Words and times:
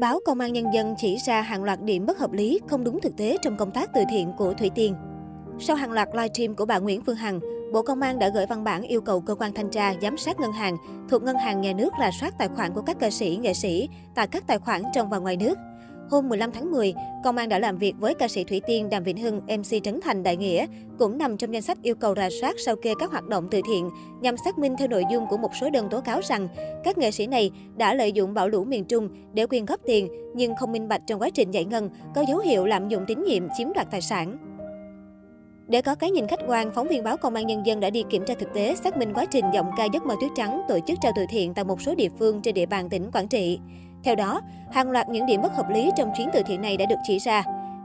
Báo 0.00 0.20
Công 0.24 0.40
an 0.40 0.52
Nhân 0.52 0.64
dân 0.74 0.94
chỉ 0.98 1.16
ra 1.16 1.40
hàng 1.40 1.64
loạt 1.64 1.82
điểm 1.82 2.06
bất 2.06 2.18
hợp 2.18 2.32
lý, 2.32 2.60
không 2.68 2.84
đúng 2.84 3.00
thực 3.00 3.16
tế 3.16 3.36
trong 3.42 3.56
công 3.56 3.70
tác 3.70 3.90
từ 3.94 4.00
thiện 4.10 4.32
của 4.38 4.54
Thủy 4.54 4.70
Tiên. 4.74 4.94
Sau 5.58 5.76
hàng 5.76 5.92
loạt 5.92 6.08
livestream 6.12 6.54
của 6.54 6.66
bà 6.66 6.78
Nguyễn 6.78 7.02
Phương 7.06 7.16
Hằng, 7.16 7.40
Bộ 7.72 7.82
Công 7.82 8.00
an 8.00 8.18
đã 8.18 8.28
gửi 8.34 8.46
văn 8.46 8.64
bản 8.64 8.82
yêu 8.82 9.00
cầu 9.00 9.20
cơ 9.20 9.34
quan 9.34 9.52
thanh 9.52 9.70
tra 9.70 9.94
giám 10.02 10.16
sát 10.16 10.40
ngân 10.40 10.52
hàng 10.52 10.76
thuộc 11.10 11.22
ngân 11.22 11.36
hàng 11.36 11.60
nhà 11.60 11.72
nước 11.72 11.90
rà 12.00 12.10
soát 12.20 12.34
tài 12.38 12.48
khoản 12.48 12.74
của 12.74 12.82
các 12.82 12.96
ca 13.00 13.10
sĩ, 13.10 13.38
nghệ 13.42 13.54
sĩ 13.54 13.88
tại 14.14 14.26
các 14.26 14.46
tài 14.46 14.58
khoản 14.58 14.82
trong 14.94 15.10
và 15.10 15.18
ngoài 15.18 15.36
nước. 15.36 15.54
Hôm 16.10 16.28
15 16.28 16.52
tháng 16.52 16.70
10, 16.70 16.94
công 17.24 17.36
an 17.36 17.48
đã 17.48 17.58
làm 17.58 17.78
việc 17.78 17.94
với 17.98 18.14
ca 18.14 18.28
sĩ 18.28 18.44
Thủy 18.44 18.60
Tiên, 18.66 18.90
Đàm 18.90 19.02
Vĩnh 19.02 19.16
Hưng, 19.16 19.36
MC 19.36 19.82
Trấn 19.82 20.00
Thành 20.00 20.22
Đại 20.22 20.36
Nghĩa, 20.36 20.66
cũng 20.98 21.18
nằm 21.18 21.36
trong 21.36 21.54
danh 21.54 21.62
sách 21.62 21.78
yêu 21.82 21.94
cầu 21.94 22.14
rà 22.14 22.28
soát 22.40 22.56
sao 22.66 22.76
kê 22.76 22.94
các 22.98 23.10
hoạt 23.10 23.28
động 23.28 23.48
từ 23.50 23.60
thiện 23.66 23.90
nhằm 24.20 24.36
xác 24.44 24.58
minh 24.58 24.74
theo 24.78 24.88
nội 24.88 25.04
dung 25.12 25.26
của 25.26 25.36
một 25.36 25.50
số 25.60 25.70
đơn 25.70 25.88
tố 25.90 26.00
cáo 26.00 26.20
rằng 26.28 26.48
các 26.84 26.98
nghệ 26.98 27.10
sĩ 27.10 27.26
này 27.26 27.50
đã 27.76 27.94
lợi 27.94 28.12
dụng 28.12 28.34
bão 28.34 28.48
lũ 28.48 28.64
miền 28.64 28.84
Trung 28.84 29.08
để 29.34 29.46
quyên 29.46 29.64
góp 29.64 29.80
tiền 29.86 30.08
nhưng 30.34 30.56
không 30.56 30.72
minh 30.72 30.88
bạch 30.88 31.02
trong 31.06 31.20
quá 31.20 31.30
trình 31.30 31.50
giải 31.50 31.64
ngân, 31.64 31.90
có 32.14 32.24
dấu 32.28 32.38
hiệu 32.38 32.66
lạm 32.66 32.88
dụng 32.88 33.04
tín 33.06 33.24
nhiệm 33.24 33.42
chiếm 33.58 33.72
đoạt 33.74 33.90
tài 33.90 34.00
sản. 34.00 34.38
Để 35.68 35.82
có 35.82 35.94
cái 35.94 36.10
nhìn 36.10 36.26
khách 36.26 36.40
quan, 36.46 36.70
phóng 36.74 36.88
viên 36.88 37.04
báo 37.04 37.16
Công 37.16 37.34
an 37.34 37.46
Nhân 37.46 37.66
dân 37.66 37.80
đã 37.80 37.90
đi 37.90 38.04
kiểm 38.10 38.24
tra 38.26 38.34
thực 38.34 38.54
tế, 38.54 38.74
xác 38.74 38.96
minh 38.96 39.12
quá 39.14 39.24
trình 39.24 39.44
giọng 39.54 39.70
ca 39.76 39.84
giấc 39.84 40.06
mơ 40.06 40.14
tuyết 40.20 40.30
trắng 40.36 40.62
tổ 40.68 40.78
chức 40.86 40.98
trao 41.02 41.12
từ 41.16 41.22
thiện 41.30 41.54
tại 41.54 41.64
một 41.64 41.80
số 41.80 41.94
địa 41.94 42.08
phương 42.18 42.42
trên 42.42 42.54
địa 42.54 42.66
bàn 42.66 42.88
tỉnh 42.88 43.10
Quảng 43.10 43.28
Trị. 43.28 43.58
Theo 44.02 44.14
đó, 44.14 44.40
hàng 44.70 44.90
loạt 44.90 45.08
những 45.08 45.26
điểm 45.26 45.42
bất 45.42 45.54
hợp 45.54 45.70
lý 45.70 45.90
trong 45.96 46.12
chuyến 46.16 46.28
từ 46.32 46.42
thiện 46.46 46.60
này 46.60 46.76
đã 46.76 46.86
được 46.86 46.96
chỉ 47.06 47.18
ra. 47.18 47.44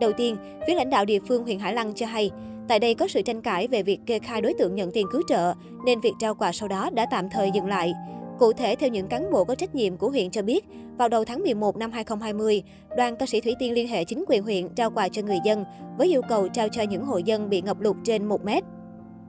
Đầu 0.00 0.12
tiên, 0.12 0.36
phía 0.66 0.74
lãnh 0.74 0.90
đạo 0.90 1.04
địa 1.04 1.18
phương 1.28 1.44
huyện 1.44 1.58
Hải 1.58 1.74
Lăng 1.74 1.94
cho 1.94 2.06
hay, 2.06 2.30
tại 2.68 2.78
đây 2.78 2.94
có 2.94 3.08
sự 3.08 3.22
tranh 3.22 3.42
cãi 3.42 3.68
về 3.68 3.82
việc 3.82 4.00
kê 4.06 4.18
khai 4.18 4.40
đối 4.40 4.54
tượng 4.54 4.74
nhận 4.74 4.90
tiền 4.92 5.06
cứu 5.12 5.22
trợ, 5.28 5.54
nên 5.84 6.00
việc 6.00 6.12
trao 6.20 6.34
quà 6.34 6.52
sau 6.52 6.68
đó 6.68 6.90
đã 6.94 7.06
tạm 7.10 7.30
thời 7.30 7.50
dừng 7.50 7.66
lại. 7.66 7.94
Cụ 8.38 8.52
thể, 8.52 8.76
theo 8.76 8.88
những 8.88 9.06
cán 9.06 9.30
bộ 9.30 9.44
có 9.44 9.54
trách 9.54 9.74
nhiệm 9.74 9.96
của 9.96 10.10
huyện 10.10 10.30
cho 10.30 10.42
biết, 10.42 10.64
vào 10.98 11.08
đầu 11.08 11.24
tháng 11.24 11.42
11 11.42 11.76
năm 11.76 11.92
2020, 11.92 12.62
đoàn 12.96 13.16
ca 13.16 13.26
sĩ 13.26 13.40
Thủy 13.40 13.54
Tiên 13.58 13.72
liên 13.72 13.88
hệ 13.88 14.04
chính 14.04 14.24
quyền 14.28 14.42
huyện 14.42 14.68
trao 14.68 14.90
quà 14.90 15.08
cho 15.08 15.22
người 15.22 15.38
dân 15.44 15.64
với 15.98 16.08
yêu 16.08 16.22
cầu 16.28 16.48
trao 16.48 16.68
cho 16.68 16.82
những 16.82 17.04
hộ 17.04 17.18
dân 17.18 17.50
bị 17.50 17.62
ngập 17.62 17.80
lụt 17.80 17.96
trên 18.04 18.24
1 18.24 18.44
mét. 18.44 18.64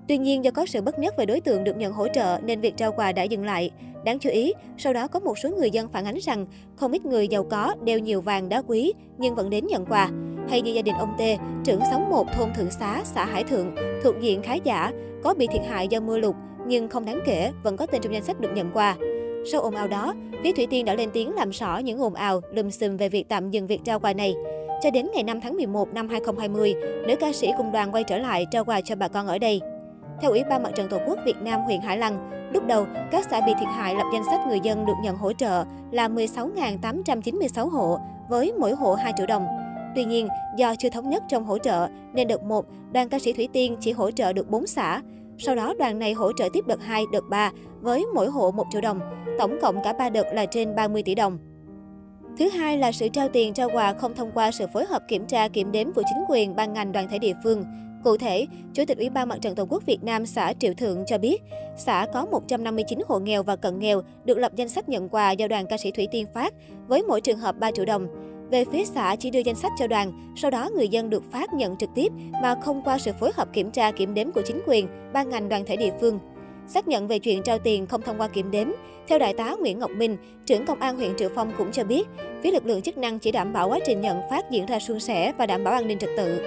Tuy 0.08 0.18
nhiên, 0.18 0.44
do 0.44 0.52
có 0.52 0.66
sự 0.66 0.82
bất 0.82 1.00
nhất 1.00 1.18
về 1.18 1.26
đối 1.26 1.42
tượng 1.42 1.64
được 1.64 1.78
nhận 1.78 1.94
hỗ 1.94 2.08
trợ 2.08 2.38
nên 2.44 2.62
việc 2.62 2.78
trao 2.78 2.92
quà 2.92 3.12
đã 3.12 3.24
dừng 3.24 3.46
lại. 3.46 3.72
Đáng 4.06 4.20
chú 4.20 4.30
ý, 4.30 4.54
sau 4.78 4.94
đó 4.94 5.08
có 5.08 5.20
một 5.20 5.38
số 5.38 5.50
người 5.50 5.72
dân 5.72 5.88
phản 5.88 6.06
ánh 6.06 6.18
rằng 6.18 6.46
không 6.76 6.92
ít 6.92 7.06
người 7.06 7.28
giàu 7.28 7.44
có 7.44 7.76
đeo 7.84 8.00
nhiều 8.00 8.22
vàng 8.22 8.50
đá 8.50 8.62
quý 8.68 8.94
nhưng 9.18 9.36
vẫn 9.36 9.50
đến 9.50 9.68
nhận 9.68 9.86
quà. 9.86 10.10
Hay 10.50 10.62
như 10.62 10.72
gia 10.72 10.82
đình 10.82 10.96
ông 10.96 11.14
T, 11.18 11.22
trưởng 11.66 11.82
xóm 11.92 12.10
1 12.10 12.28
thôn 12.34 12.54
Thượng 12.54 12.72
Xá, 12.72 13.02
xã 13.04 13.26
Hải 13.26 13.44
Thượng, 13.44 13.76
thuộc 14.04 14.16
diện 14.22 14.42
khá 14.42 14.54
giả, 14.54 14.92
có 15.24 15.34
bị 15.34 15.48
thiệt 15.48 15.62
hại 15.68 15.88
do 15.88 16.00
mưa 16.00 16.18
lụt 16.18 16.36
nhưng 16.68 16.90
không 16.90 17.06
đáng 17.06 17.20
kể, 17.26 17.52
vẫn 17.64 17.78
có 17.78 17.86
tên 17.86 18.02
trong 18.02 18.14
danh 18.14 18.24
sách 18.24 18.40
được 18.40 18.50
nhận 18.56 18.72
quà. 18.74 18.96
Sau 19.52 19.62
ồn 19.62 19.76
ào 19.76 19.88
đó, 19.88 20.14
phía 20.44 20.52
Thủy 20.52 20.68
Tiên 20.70 20.86
đã 20.86 20.96
lên 20.96 21.10
tiếng 21.14 21.36
làm 21.36 21.50
rõ 21.50 21.78
những 21.78 22.00
ồn 22.00 22.14
ào, 22.14 22.42
lùm 22.54 22.70
xùm 22.70 22.98
về 22.98 23.10
việc 23.10 23.30
tạm 23.30 23.52
dừng 23.52 23.68
việc 23.68 23.82
trao 23.84 24.00
quà 24.00 24.14
này. 24.14 24.36
Cho 24.84 24.92
đến 24.92 25.08
ngày 25.14 25.24
5 25.24 25.42
tháng 25.42 25.56
11 25.56 25.94
năm 25.94 26.10
2020, 26.10 26.76
nữ 27.08 27.16
ca 27.20 27.34
sĩ 27.34 27.52
cùng 27.58 27.72
đoàn 27.72 27.92
quay 27.92 28.04
trở 28.04 28.18
lại 28.18 28.46
trao 28.52 28.66
quà 28.66 28.82
cho 28.82 28.96
bà 28.96 29.08
con 29.08 29.28
ở 29.28 29.38
đây. 29.38 29.62
Theo 30.22 30.32
Ủy 30.32 30.44
ban 30.44 30.64
Mặt 30.64 30.72
trận 30.76 30.90
Tổ 30.90 30.98
quốc 31.08 31.20
Việt 31.26 31.42
Nam 31.42 31.62
huyện 31.62 31.82
Hải 31.82 31.98
Lăng, 31.98 32.30
lúc 32.54 32.66
đầu 32.68 32.86
các 33.12 33.28
xã 33.32 33.42
bị 33.42 33.54
thiệt 33.60 33.68
hại 33.68 33.96
lập 33.96 34.06
danh 34.14 34.24
sách 34.24 34.40
người 34.48 34.60
dân 34.60 34.86
được 34.86 34.94
nhận 35.04 35.18
hỗ 35.18 35.34
trợ 35.34 35.64
là 35.92 36.08
16.896 36.08 37.70
hộ 37.70 38.00
với 38.30 38.54
mỗi 38.60 38.72
hộ 38.72 38.94
2 38.94 39.14
triệu 39.18 39.26
đồng. 39.26 39.48
Tuy 39.96 40.06
nhiên, 40.06 40.28
do 40.58 40.76
chưa 40.76 40.90
thống 40.90 41.10
nhất 41.10 41.24
trong 41.28 41.46
hỗ 41.46 41.58
trợ 41.58 41.88
nên 42.14 42.28
đợt 42.28 42.44
1, 42.44 42.66
đoàn 42.92 43.10
ca 43.10 43.20
sĩ 43.20 43.34
Thủy 43.34 43.50
Tiên 43.54 43.78
chỉ 43.80 43.92
hỗ 43.92 44.12
trợ 44.12 44.34
được 44.34 44.50
4 44.50 44.68
xã. 44.68 45.02
Sau 45.38 45.56
đó 45.56 45.74
đoàn 45.80 46.00
này 46.00 46.14
hỗ 46.14 46.32
trợ 46.38 46.50
tiếp 46.54 46.68
đợt 46.68 46.84
2, 46.84 47.04
đợt 47.14 47.24
3 47.30 47.52
với 47.82 48.06
mỗi 48.14 48.28
hộ 48.28 48.52
1 48.52 48.64
triệu 48.72 48.82
đồng. 48.82 49.00
Tổng 49.40 49.58
cộng 49.62 49.84
cả 49.84 49.94
3 49.94 50.10
đợt 50.10 50.34
là 50.34 50.46
trên 50.46 50.76
30 50.76 51.04
tỷ 51.04 51.16
đồng. 51.16 51.38
Thứ 52.38 52.50
hai 52.50 52.78
là 52.78 52.92
sự 52.92 53.08
trao 53.08 53.28
tiền 53.28 53.54
trao 53.54 53.70
quà 53.74 53.94
không 53.94 54.16
thông 54.16 54.32
qua 54.34 54.52
sự 54.52 54.68
phối 54.74 54.86
hợp 54.86 55.02
kiểm 55.08 55.26
tra 55.26 55.48
kiểm 55.48 55.72
đếm 55.72 55.92
của 55.92 56.02
chính 56.02 56.24
quyền, 56.30 56.56
ban 56.56 56.74
ngành, 56.74 56.92
đoàn 56.92 57.08
thể 57.10 57.20
địa 57.20 57.34
phương. 57.44 57.64
Cụ 58.08 58.18
thể, 58.18 58.48
Chủ 58.74 58.84
tịch 58.88 58.98
Ủy 58.98 59.10
ban 59.10 59.30
Mặt 59.30 59.38
trận 59.42 59.56
Tổ 59.56 59.66
quốc 59.70 59.86
Việt 59.86 60.04
Nam 60.04 60.26
xã 60.26 60.54
Triệu 60.60 60.74
Thượng 60.74 61.04
cho 61.08 61.18
biết, 61.18 61.42
xã 61.78 62.08
có 62.14 62.26
159 62.32 63.00
hộ 63.08 63.20
nghèo 63.20 63.44
và 63.44 63.56
cận 63.56 63.80
nghèo 63.80 64.02
được 64.26 64.38
lập 64.38 64.52
danh 64.56 64.70
sách 64.70 64.90
nhận 64.90 65.10
quà 65.10 65.32
do 65.32 65.48
đoàn 65.48 65.66
ca 65.70 65.78
sĩ 65.78 65.92
Thủy 65.92 66.08
Tiên 66.12 66.26
phát, 66.34 66.54
với 66.88 67.04
mỗi 67.04 67.22
trường 67.22 67.38
hợp 67.38 67.60
3 67.60 67.72
triệu 67.72 67.86
đồng. 67.86 68.08
Về 68.52 68.66
phía 68.72 68.86
xã 68.86 69.16
chỉ 69.20 69.30
đưa 69.30 69.40
danh 69.40 69.56
sách 69.56 69.72
cho 69.80 69.88
đoàn, 69.88 70.34
sau 70.36 70.52
đó 70.52 70.70
người 70.76 70.88
dân 70.88 71.10
được 71.10 71.32
phát 71.32 71.54
nhận 71.54 71.78
trực 71.78 71.90
tiếp 71.96 72.12
mà 72.42 72.56
không 72.64 72.82
qua 72.86 72.98
sự 72.98 73.12
phối 73.20 73.32
hợp 73.36 73.54
kiểm 73.54 73.72
tra 73.72 73.92
kiểm 73.92 74.14
đếm 74.14 74.32
của 74.32 74.42
chính 74.42 74.62
quyền, 74.68 74.88
ban 75.14 75.30
ngành 75.30 75.50
đoàn 75.50 75.64
thể 75.66 75.76
địa 75.76 75.92
phương. 76.02 76.20
Xác 76.68 76.88
nhận 76.88 77.08
về 77.08 77.20
chuyện 77.20 77.44
trao 77.44 77.58
tiền 77.60 77.88
không 77.88 78.02
thông 78.02 78.22
qua 78.22 78.28
kiểm 78.28 78.52
đếm, 78.52 78.68
theo 79.08 79.20
đại 79.20 79.34
tá 79.34 79.56
Nguyễn 79.60 79.80
Ngọc 79.80 79.92
Minh, 79.92 80.18
trưởng 80.46 80.66
công 80.66 80.80
an 80.80 80.96
huyện 80.96 81.16
Triệu 81.18 81.30
Phong 81.36 81.52
cũng 81.58 81.72
cho 81.72 81.84
biết, 81.84 82.08
phía 82.44 82.52
lực 82.52 82.66
lượng 82.66 82.82
chức 82.82 82.98
năng 82.98 83.20
chỉ 83.20 83.32
đảm 83.32 83.54
bảo 83.54 83.70
quá 83.70 83.80
trình 83.86 84.02
nhận 84.02 84.18
phát 84.30 84.52
diễn 84.52 84.66
ra 84.66 84.80
suôn 84.80 85.00
sẻ 85.00 85.34
và 85.38 85.46
đảm 85.46 85.64
bảo 85.64 85.74
an 85.74 85.88
ninh 85.88 86.00
trật 86.00 86.10
tự. 86.18 86.42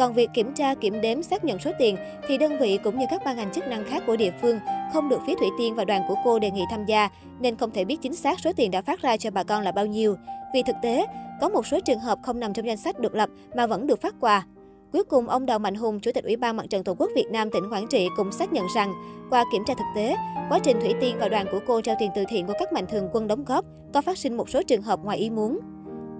Còn 0.00 0.12
việc 0.12 0.30
kiểm 0.34 0.52
tra, 0.54 0.74
kiểm 0.74 1.00
đếm, 1.00 1.22
xác 1.22 1.44
nhận 1.44 1.58
số 1.58 1.70
tiền 1.78 1.96
thì 2.28 2.38
đơn 2.38 2.58
vị 2.58 2.78
cũng 2.84 2.98
như 2.98 3.06
các 3.10 3.22
ban 3.24 3.36
ngành 3.36 3.52
chức 3.52 3.68
năng 3.68 3.84
khác 3.84 4.02
của 4.06 4.16
địa 4.16 4.32
phương 4.42 4.58
không 4.92 5.08
được 5.08 5.20
phía 5.26 5.34
Thủy 5.34 5.48
Tiên 5.58 5.74
và 5.74 5.84
đoàn 5.84 6.02
của 6.08 6.14
cô 6.24 6.38
đề 6.38 6.50
nghị 6.50 6.62
tham 6.70 6.84
gia 6.86 7.08
nên 7.40 7.56
không 7.56 7.70
thể 7.70 7.84
biết 7.84 8.00
chính 8.02 8.14
xác 8.14 8.40
số 8.40 8.52
tiền 8.56 8.70
đã 8.70 8.82
phát 8.82 9.02
ra 9.02 9.16
cho 9.16 9.30
bà 9.30 9.42
con 9.42 9.62
là 9.62 9.72
bao 9.72 9.86
nhiêu. 9.86 10.16
Vì 10.54 10.62
thực 10.62 10.76
tế, 10.82 11.06
có 11.40 11.48
một 11.48 11.66
số 11.66 11.80
trường 11.80 11.98
hợp 11.98 12.18
không 12.22 12.40
nằm 12.40 12.52
trong 12.52 12.66
danh 12.66 12.76
sách 12.76 12.98
được 12.98 13.14
lập 13.14 13.28
mà 13.54 13.66
vẫn 13.66 13.86
được 13.86 14.00
phát 14.00 14.14
quà. 14.20 14.46
Cuối 14.92 15.04
cùng, 15.04 15.28
ông 15.28 15.46
Đào 15.46 15.58
Mạnh 15.58 15.74
Hùng, 15.74 16.00
Chủ 16.00 16.10
tịch 16.14 16.24
Ủy 16.24 16.36
ban 16.36 16.56
Mặt 16.56 16.66
trận 16.70 16.84
Tổ 16.84 16.94
quốc 16.94 17.10
Việt 17.16 17.26
Nam 17.30 17.50
tỉnh 17.50 17.70
Quảng 17.70 17.86
Trị 17.90 18.08
cũng 18.16 18.32
xác 18.32 18.52
nhận 18.52 18.66
rằng, 18.74 18.94
qua 19.30 19.44
kiểm 19.52 19.62
tra 19.66 19.74
thực 19.74 19.86
tế, 19.94 20.16
quá 20.48 20.58
trình 20.58 20.80
Thủy 20.80 20.94
Tiên 21.00 21.16
và 21.18 21.28
đoàn 21.28 21.46
của 21.52 21.60
cô 21.66 21.80
trao 21.80 21.96
tiền 21.98 22.10
từ 22.14 22.24
thiện 22.28 22.46
của 22.46 22.54
các 22.58 22.72
mạnh 22.72 22.86
thường 22.86 23.08
quân 23.12 23.26
đóng 23.26 23.44
góp 23.44 23.64
có 23.92 24.02
phát 24.02 24.18
sinh 24.18 24.36
một 24.36 24.50
số 24.50 24.62
trường 24.62 24.82
hợp 24.82 25.00
ngoài 25.04 25.18
ý 25.18 25.30
muốn. 25.30 25.58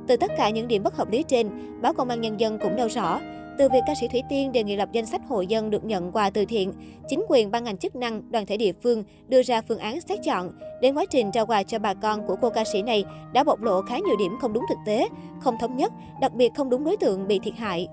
Từ 0.09 0.17
tất 0.17 0.31
cả 0.37 0.51
những 0.51 0.69
điểm 0.69 0.83
bất 0.83 0.97
hợp 0.97 1.11
lý 1.11 1.23
trên, 1.23 1.51
báo 1.83 1.93
Công 1.93 2.09
an 2.09 2.21
Nhân 2.21 2.41
dân 2.41 2.59
cũng 2.59 2.77
nêu 2.77 2.89
rõ, 2.89 3.21
từ 3.61 3.69
việc 3.69 3.81
ca 3.87 3.95
sĩ 3.95 4.09
Thủy 4.09 4.23
Tiên 4.29 4.53
đề 4.53 4.63
nghị 4.63 4.77
lập 4.77 4.89
danh 4.93 5.07
sách 5.07 5.21
hộ 5.29 5.41
dân 5.41 5.71
được 5.71 5.85
nhận 5.85 6.13
quà 6.13 6.31
từ 6.31 6.45
thiện, 6.45 6.73
chính 7.09 7.25
quyền 7.29 7.51
ban 7.51 7.65
ngành 7.65 7.77
chức 7.77 7.97
năng, 7.97 8.33
đoàn 8.33 8.47
thể 8.47 8.57
địa 8.57 8.73
phương 8.83 9.05
đưa 9.29 9.43
ra 9.43 9.63
phương 9.63 9.79
án 9.79 10.01
xét 10.01 10.19
chọn, 10.25 10.53
đến 10.81 10.95
quá 10.95 11.05
trình 11.11 11.31
trao 11.33 11.47
quà 11.47 11.63
cho 11.63 11.79
bà 11.79 11.95
con 11.95 12.27
của 12.27 12.37
cô 12.41 12.51
ca 12.51 12.65
sĩ 12.73 12.83
này 12.83 13.05
đã 13.33 13.45
bộc 13.45 13.63
lộ 13.63 13.83
khá 13.83 13.99
nhiều 13.99 14.17
điểm 14.19 14.37
không 14.41 14.53
đúng 14.53 14.65
thực 14.69 14.79
tế, 14.87 15.09
không 15.41 15.57
thống 15.61 15.77
nhất, 15.77 15.93
đặc 16.21 16.33
biệt 16.35 16.53
không 16.57 16.71
đúng 16.71 16.85
đối 16.85 16.97
tượng 16.97 17.29
bị 17.29 17.39
thiệt 17.39 17.55
hại. 17.55 17.89